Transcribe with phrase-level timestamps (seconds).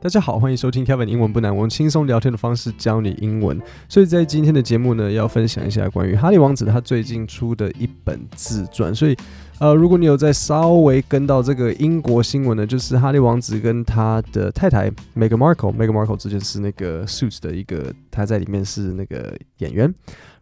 [0.00, 3.60] 大家好，欢迎收听 Kevin 英文不难，我用轻松聊天的方式教你英文。
[3.88, 8.94] 所以在今天的节目呢，要分享一下关于哈利王子他最近出的一本自传。
[8.94, 9.16] 所以，
[9.58, 19.92] 呃，如果你有在稍微跟到这个英国新闻呢，就是哈利王子跟他的太太 Meghan Markle，Meghan Markle 之前是那个 Suits 的一个，他在里面是那个演员。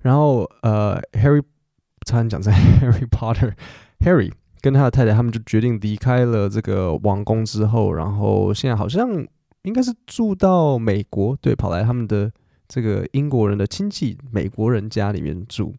[0.03, 1.43] 然后，呃，Harry，
[2.05, 2.53] 差点讲在
[2.83, 4.31] Harry Potter，Harry。
[4.63, 9.09] 跟他的太太，他们就决定离开了这个王宫之后，然后现在好像
[9.67, 12.31] 应该是住到美国，对，跑来他们的
[12.67, 15.75] 这个英国人的亲戚美国人家里面住。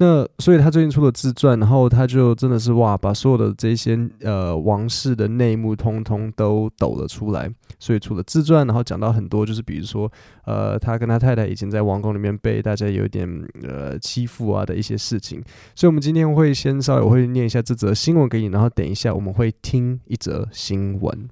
[0.00, 7.52] 那所以他最近出了自传，然后他就真的是哇，把所有的这些呃王室的内幕通通都抖了出来。
[7.80, 10.08] 所以出了自传，然后讲到很多，就是比如说
[10.44, 13.28] 呃，他跟他太太以前在王宫里面被大家有点
[13.64, 15.42] 呃欺负啊的一些事情。
[15.74, 21.28] 所以我们今天会先稍微我会念一下这则新闻给你，然后等一下我们会听一则新闻。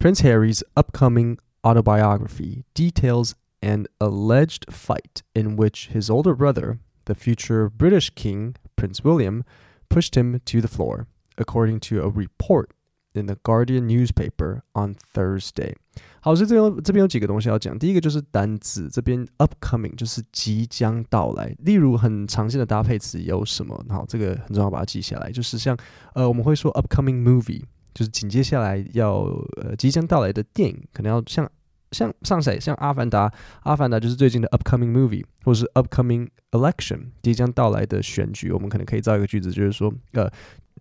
[0.00, 7.70] Prince Harry's upcoming autobiography details an alleged fight in which his older brother The future
[7.70, 9.44] British King Prince William
[9.88, 11.06] pushed him to the floor,
[11.38, 12.70] according to a report
[13.14, 15.74] in the Guardian newspaper on Thursday。
[16.20, 17.78] 好，所以这边这边有几个东西要讲。
[17.78, 21.54] 第一个就是单字，这边 upcoming 就是即将到来。
[21.60, 23.80] 例如很常见的搭配词有什么？
[23.88, 25.30] 好，这个很重要，把它记下来。
[25.30, 25.76] 就是像
[26.14, 27.62] 呃，我们会说 upcoming movie，
[27.93, 29.23] 就是紧接下来要
[29.61, 31.49] 呃即将到来的电影，可能要像。
[31.91, 32.57] 像像谁？
[32.57, 33.29] 像阿凡达，
[33.63, 38.49] 阿凡达就是最近的 upcoming movie，或者是 upcoming election，即将到来的选举。
[38.49, 40.31] 我们可能可以造一个句子，就是说，呃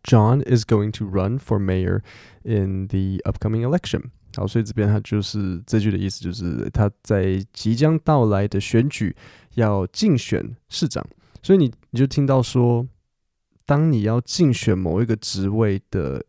[0.05, 2.03] ，John is going to run for mayor
[2.45, 4.05] in the upcoming election。
[4.37, 9.17] 好，所以这边它就是这句的意思，就是他在即将到来的选举
[9.55, 11.05] 要竞选市长。
[11.43, 12.87] 所以你你就听到说，
[13.67, 16.25] 当你要竞选某一个职位的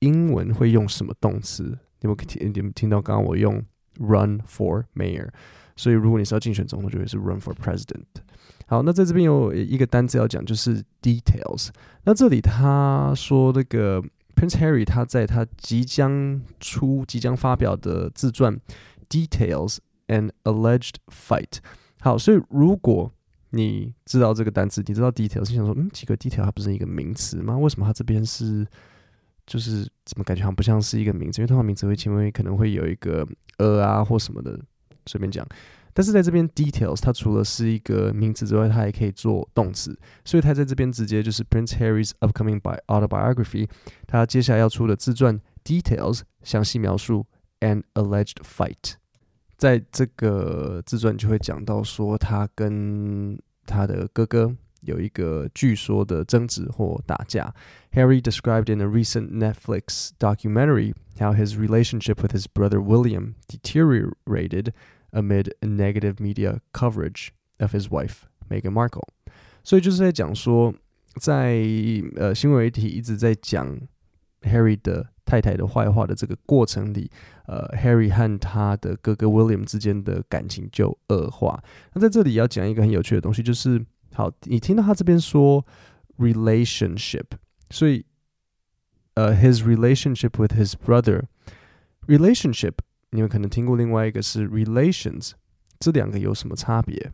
[0.00, 1.78] 英文会用什么动词？
[2.00, 3.64] 你们听，你们听到刚刚我用。
[3.98, 5.28] Run for mayor，
[5.76, 8.06] 所以如果你是要竞选总统，就会是 run for president。
[8.66, 11.68] 好，那在这边有一个单词要讲，就是 details。
[12.04, 14.00] 那这里他说那个
[14.34, 18.58] Prince Harry 他在他即将出、即将发表的自传
[19.10, 21.58] details an alleged fight。
[22.00, 23.12] 好，所以如果
[23.50, 27.58] 你知道这个单词，你知道 details，你想说，嗯，几个 detail 它不是一个名词吗？
[27.58, 28.66] 为什么它这边是？
[29.46, 33.26] 就是怎么感觉好像不像是一个名词，因为通常名词会前面可能会有一个
[33.58, 34.58] 呃啊或什么的，
[35.06, 35.46] 随便讲。
[35.92, 43.68] 但是在这边 details，它除了是一个名词之外，它还可以做动词，所以它在这边直接就是 Prince Harry's upcoming bi autobiography，
[44.06, 47.26] 他接下来要出的自传 details 详细描述
[47.58, 48.94] an alleged fight，
[49.56, 53.36] 在这个自传就会讲到说他跟
[53.66, 54.54] 他的哥哥。
[54.81, 57.53] 有一个据说的争执或打架。
[57.93, 64.73] Harry described in a recent Netflix documentary how his relationship with his brother William deteriorated
[65.11, 67.29] amid negative media coverage
[67.59, 69.07] of his wife Meghan Markle。
[69.63, 70.73] 所以就是在讲说，
[71.15, 71.57] 在
[72.17, 73.79] 呃新闻媒体一直在讲
[74.41, 77.09] Harry 的太太的坏话的这个过程里，
[77.47, 81.63] 呃，Harry 和他的哥哥 William 之间的感情就恶化。
[81.93, 83.83] 那在这里要讲一个很有趣的东西，就是。
[84.13, 85.65] 好，你听到他这边说
[86.17, 87.25] relationship，
[87.69, 88.05] 所以
[89.15, 92.75] 呃、uh,，his relationship with his brother，relationship，
[93.11, 95.31] 你们可能听过另外一个是 relations，
[95.79, 97.11] 这两个有什么差别？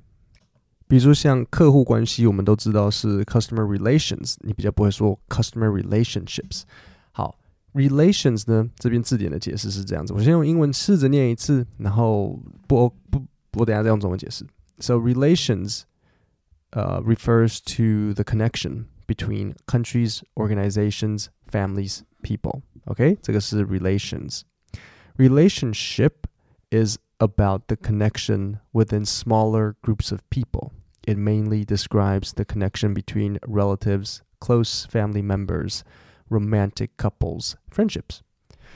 [0.87, 6.63] 比如说像客户关系，我们都知道是 customer relations，你比较不会说 customer relationships。
[7.11, 7.39] 好，
[7.73, 14.45] relations 呢，这边字典的解释是这样子，我先用英文试着念一次，然后不不，我等下再用中文解释。
[14.77, 15.83] So relations。
[16.73, 22.61] Uh, refers to the connection between countries, organizations, families, people.
[22.85, 24.43] OK，这个是 relations.
[25.17, 26.27] Relationship
[26.69, 30.71] is about the connection within smaller groups of people.
[31.05, 35.81] It mainly describes the connection between relatives, close family members,
[36.29, 38.21] romantic couples, friendships.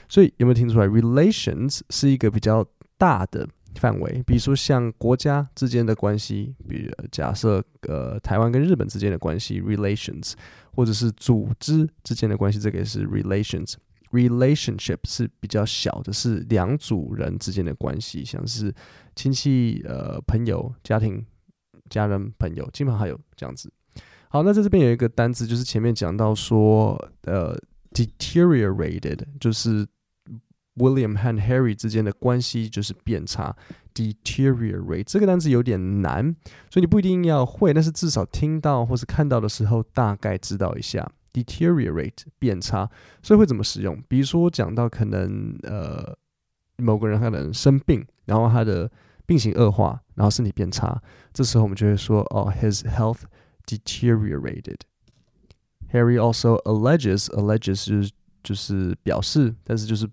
[0.06, 0.86] 所以有没有听出来？
[0.86, 2.66] Relations 是一个比较
[2.98, 3.48] 大的。
[3.75, 10.33] 范围，比如说像国家之间的关系，比如假设呃台湾跟日本之间的关系 relations，
[10.73, 13.75] 或者是组织之间的关系，这个也是 relations。
[14.11, 18.73] relationship 是比较小的，是两组人之间的关系，像是
[19.15, 21.25] 亲戚、呃朋友、家庭、
[21.89, 23.71] 家人、朋友，基本上还有这样子。
[24.29, 27.57] 好，那在这边有一个单词，就是前面讲到说呃
[27.93, 29.87] deteriorated，就是。
[30.75, 33.55] William 和 Harry 之间的关系就是变差
[33.93, 36.35] ，deteriorate 这个单词有点难，
[36.69, 42.89] 所以你不一定要会，但是至少听到或是看到的时候，大概知道一下 deteriorate 变差，
[43.21, 44.01] 所以会怎么使用？
[44.07, 46.17] 比如说我讲到可能呃
[46.77, 48.89] 某个人可能生病，然后他的
[49.25, 51.01] 病情恶化，然后身体变差，
[51.33, 53.19] 这时候我们就会说哦，his health
[53.65, 54.79] deteriorated。
[55.91, 60.09] Harry also alleges alleges 就是就是表示，但是就是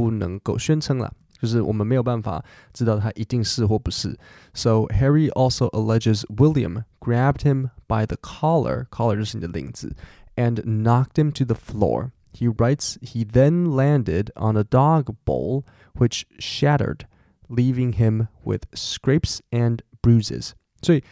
[0.00, 4.18] 不能够宣称了，就是我们没有办法知道他一定是或不是。
[4.52, 9.94] So Harry also alleges William grabbed him by the collar, collar 就是你的领子，
[10.36, 12.10] and knocked him to the floor.
[12.32, 15.64] He writes he then landed on a dog bowl
[15.94, 17.06] which shattered,
[17.48, 20.50] leaving him with scrapes and bruises.
[20.82, 21.02] 所以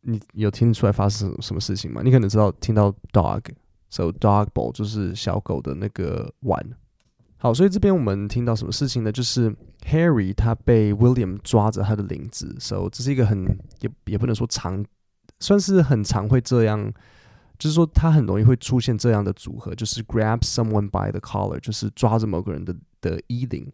[0.00, 2.00] 你有听出来发生什么事情吗？
[2.02, 6.58] 你可能知道听到 dog，so dog bowl 就是小狗的那个碗。
[7.37, 9.11] 好，所以这边我们听到什么事情呢？
[9.11, 9.53] 就是
[9.87, 13.45] Harry 他被 William 抓着他的领子，so 这是一个很
[13.81, 14.83] 也也不能说常，
[15.39, 16.91] 算是很常会这样，
[17.59, 23.71] 就是说他很容易会出现这样的组合，就是 grab someone by the collar，就是抓着某个人的的衣领，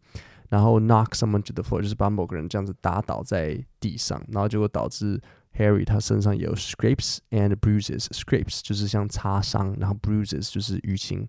[0.49, 5.21] 然后 knock someone to the floor，就是把某个人这样子打倒在地上，然后结果导致。
[5.57, 11.27] Harry 他身上有 scrapes and bruises，scrapes 就是像擦伤，然后 bruises 就是淤青。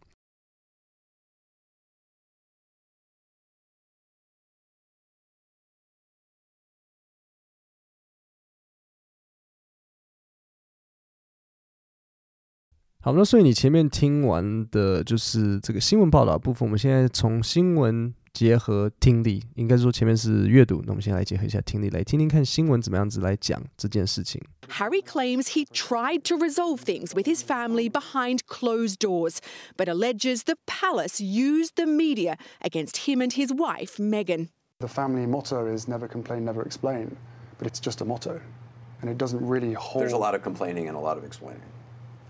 [13.02, 18.14] 好，那所以你前面听完的就是这个新闻报道部分，我们现在从新闻。
[18.34, 24.40] 结合听力，应该说前面是阅读，那我们先来结合一下听力，来听听看新闻怎么样子来讲这件事情。
[24.70, 29.38] Harry claims he tried to resolve things with his family behind closed doors,
[29.76, 34.50] but alleges the palace used the media against him and his wife, Meghan.
[34.82, 37.18] The family motto is never complain, never explain,
[37.58, 38.40] but it's just a motto,
[39.02, 40.04] and it doesn't really hold.
[40.04, 41.66] There's a lot of complaining and a lot of explaining.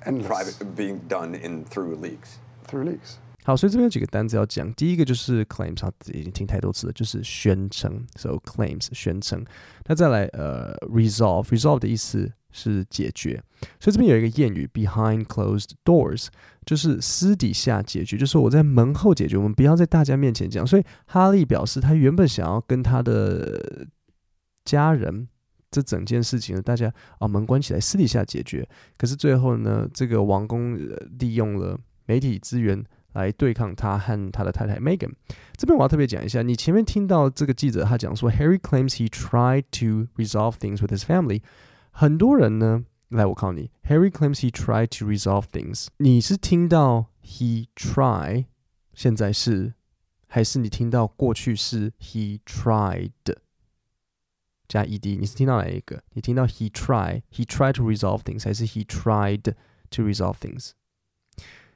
[0.05, 0.27] Endless.
[0.27, 2.37] Private being done in through leaks.
[2.69, 3.17] Through leaks.
[3.45, 4.73] 好，所以这边有几个单词要讲。
[4.75, 8.07] 第一个就是 claims，他已经听太多次了，就是宣称。
[8.15, 9.45] So claims 宣称。
[9.87, 13.43] 那再来呃，resolve，resolve 的意思是解决。
[13.81, 16.29] 所以这边有一个谚语，behind closed doors，
[16.65, 20.65] 就是私底下解决，就是我在门后解决，我们不要在大家面前讲。
[20.65, 23.89] 所以哈利表示，他原本想要跟他的
[24.65, 25.27] 家人
[25.73, 28.69] 这整件事情呢，大家啊门关起来，私底下解决。
[28.97, 30.79] 可是最后呢，这个王公
[31.19, 31.77] 利用了
[32.07, 32.85] 媒体资源。
[33.15, 35.11] 来对抗他和他的太太 Megan。
[35.59, 41.43] 这边我要特别讲一下，你前面听到这个记者他讲说，Harry claims he tried to resolve things with his family。
[41.91, 45.89] 很多人呢，来我考你，Harry claims he tried to resolve things。
[45.99, 48.47] 你是听到 he try
[48.95, 49.75] 现在是，
[50.27, 53.11] 还是你听到过去式 he tried
[54.73, 55.19] 加 ed？
[55.19, 56.03] 你是听到哪一个？
[56.15, 59.53] 你听到 he try he tried to resolve things，还是 he tried
[59.91, 60.71] to resolve things？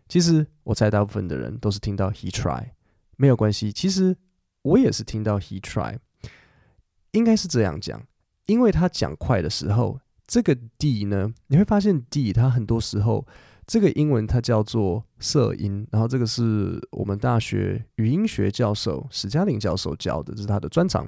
[0.08, 2.70] 其实我猜大部分的人都是听到 he try，
[3.16, 3.70] 没有关系。
[3.70, 4.16] 其实
[4.62, 5.98] 我也是听到 he try，
[7.10, 8.02] 应该是这样讲，
[8.46, 13.26] 因为他讲快的时候，这个 d 呢，你会发现 d 它很多时候
[13.66, 21.06] 这个英文它叫做色音，然后这个是我们大学语音学教授史嘉玲教授教的，这是他的专长。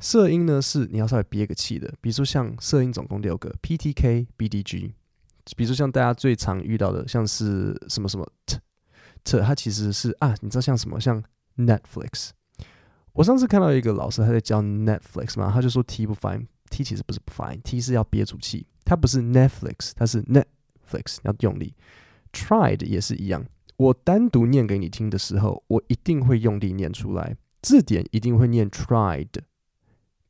[0.00, 4.92] 色音呢是你要稍微憋个气的，比如说像色音总共六个，p t k b d g。
[5.56, 8.58] 比如说像大家最常遇到的，像是什么什么 t
[9.24, 11.22] t，它其实是啊，你知道像什么像
[11.56, 12.30] Netflix。
[13.12, 21.74] 我上次看到一个老师他在教 Netflix 嘛，他就说 t 不发音，t 其实不是不发音，t 是要憋住气，它不是 Netflix，它是 Netflix，要用力。
[22.32, 23.44] Tried 也是一样，
[23.76, 29.49] 我单独念给你听的时候，我一定会用力念出来，字典一定会念 tried，tried，tried。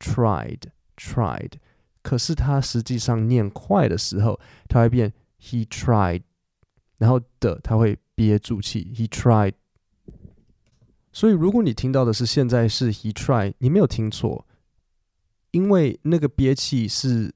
[0.00, 0.62] Tried,
[0.96, 1.52] tried.
[2.02, 6.22] 可是他实际上念快的时候，他会变 he tried，
[6.96, 9.52] 然后的他会憋住气 he tried。
[11.12, 14.46] 所以如果你听到的是现在是 he tried，你没有听错，
[15.50, 17.34] 因为那个憋气是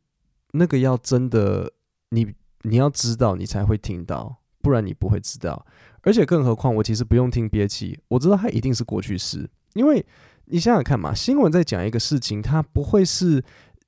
[0.53, 1.73] 那个要真的
[2.09, 5.67] 你你要知道你才会听到，不然你不会知道。
[6.01, 10.07] 而且更何况我其实不用听憋气，我知道它一定是过去式，因为
[10.47, 13.43] 你想想看嘛，新闻在讲一个事情，它不会是。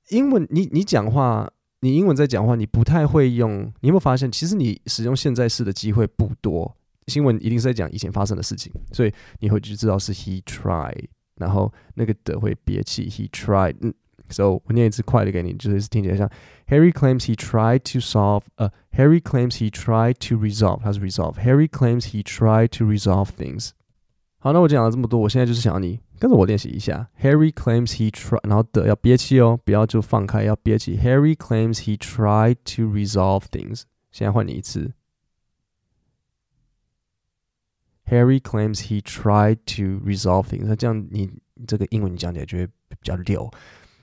[0.09, 3.63] 英文，你你讲话，你英文在讲话，你不太会用。
[3.81, 6.73] 你有没有发现，其实你使用现在式的机会不多。
[7.07, 13.75] 新闻一定是在讲以前发生的事情，所以你会就知道是 he tried，然后那个的会憋气，he tried。
[13.81, 13.93] 嗯
[14.29, 16.29] ，so 我念一次快的给你，就是听起来像
[16.67, 21.35] Harry claims he tried to solve，呃，Harry claims he tried to resolve，他是 resolve。
[21.35, 23.71] Harry claims he tried to resolve things。
[24.39, 27.09] 好，那我讲了这么多，我现在就是想要你跟着我练习一下。
[27.21, 30.97] Harry claims he tried，然后的要憋气哦，不要就放开，要憋气。
[30.97, 33.83] Harry claims he tried to resolve things。
[34.11, 34.93] 现在换你一次。
[38.05, 40.63] Harry claims he tried to resolve things。
[40.65, 41.29] 那这样你
[41.67, 43.49] 这个英文你讲起来就会比较溜。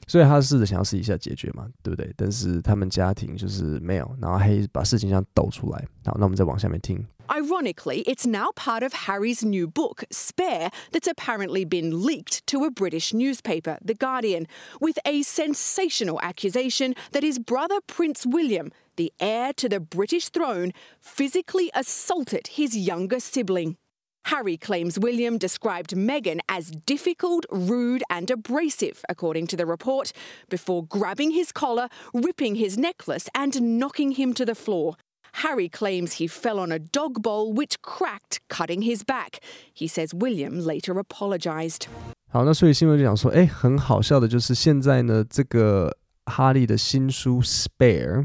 [0.07, 2.13] 所以他试着想要试一下解决嘛，对不对？
[2.15, 5.79] 但是他们家庭就是没有，然后还把事情这样抖出来。
[6.05, 7.03] 好，那我们再往下面听。
[7.31, 13.15] Ironically, it's now part of Harry's new book, Spare, that's apparently been leaked to a British
[13.15, 14.47] newspaper, The Guardian,
[14.79, 20.73] with a sensational accusation that his brother Prince William, the heir to the British throne,
[21.01, 23.79] physically assaulted his younger sibling.
[24.27, 30.13] Harry claims William described Meghan as difficult, rude, and abrasive, according to the report,
[30.51, 34.97] before grabbing his collar, ripping his necklace, and knocking him to the floor.
[35.43, 39.41] Harry claims he fell on a dog bowl which cracked, cutting his back.
[39.73, 41.87] He says William later apologized.
[42.29, 48.21] 好，那所以新闻就讲说，哎，很好笑的就是现在呢，这个哈利的新书《Spare》。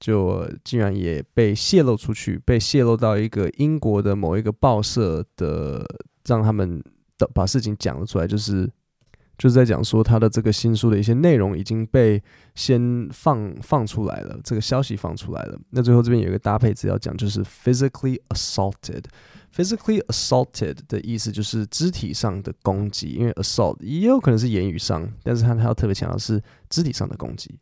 [0.00, 5.84] 就竟然也被泄露出去，被泄露到一个英国的某一个报社的，
[6.24, 6.80] 让他们
[7.18, 8.70] 的把事情讲了出来，就是
[9.38, 12.22] 就是在讲说他的这个新书的一些内容已经被
[12.54, 15.58] 先放放出来了，这个消息放出来了。
[15.70, 19.04] 那最后这边有一个搭配词要讲，就是 physically assaulted。
[19.54, 27.58] physically assaulted 的意思就是肢体上的攻击，因为 assault 也有可能是言语上，但是他他要特别强调是肢体上的攻击。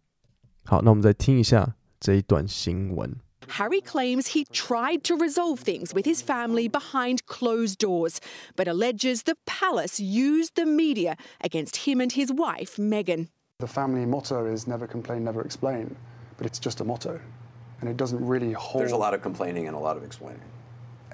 [0.64, 1.76] 好，那我们再听一下。
[1.99, 3.11] 这一段新闻。
[3.49, 8.21] Harry claims he tried to resolve things with his family behind closed doors,
[8.57, 13.29] but alleges the palace used the media against him and his wife, Meghan.
[13.59, 15.97] The family motto is never complain, never explain,
[16.37, 17.21] but it's just a motto.
[17.81, 18.83] And it doesn't really hold.
[18.83, 20.43] There's a lot of complaining and a lot of explaining.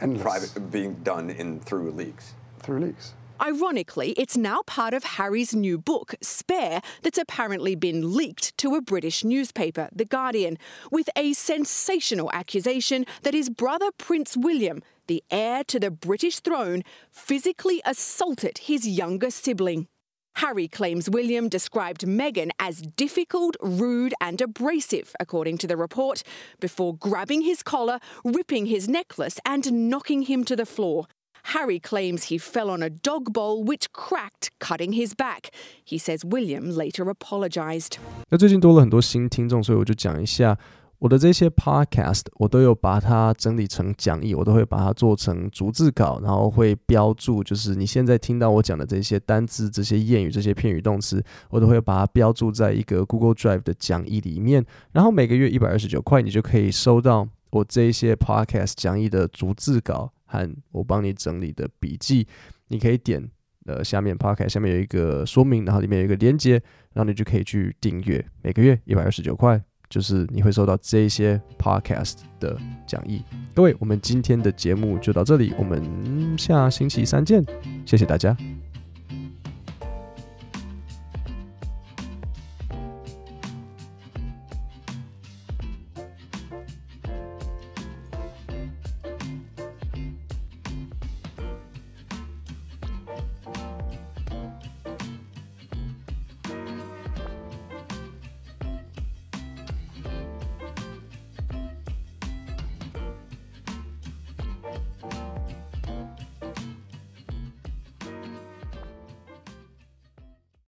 [0.01, 0.23] Endless.
[0.23, 2.35] Private being done in through leaks.
[2.61, 3.15] Through leaks.
[3.43, 8.81] Ironically, it's now part of Harry's new book, Spare, that's apparently been leaked to a
[8.81, 10.59] British newspaper, The Guardian,
[10.93, 16.85] with a sensational accusation that his brother Prince William, the heir to the British throne,
[17.11, 19.89] physically assaulted his younger sibling.
[20.37, 26.23] Harry claims William described Meghan as difficult, rude, and abrasive, according to the report,
[26.61, 31.09] before grabbing his collar, ripping his necklace, and knocking him to the floor.
[31.45, 35.51] Harry claims he fell on a dog bowl which cracked, cutting his back.
[35.85, 37.99] He says William later apologized.
[38.31, 40.57] 那最近多了很多新听众，所以我就讲一下
[40.99, 54.65] 我的这些 podcast，我都有把它整理成讲义，我都会把它做成逐字稿，然后会标注，就是你现在听到我讲的这些单字、这些谚语、这些片语动词，我都会把它标注在一个 Google Drive 的讲义里面。
[54.93, 60.13] 然后每个月一百二十九块，你就可以收到我这些 podcast 讲义的逐字稿。
[60.33, 62.27] 和我帮你整理的笔记，
[62.69, 63.23] 你可以点
[63.67, 66.53] 呃下面 Podcast 下面有一个说明，然后里面有一个链接，
[66.95, 73.23] 然后你就可以去订阅，每个月一百二十九块，就是你会收到这些 Podcast 的讲义。
[73.55, 77.45] 各位，我们今天的节目就到这里，我们下星期三见，
[77.85, 78.35] 谢谢大家。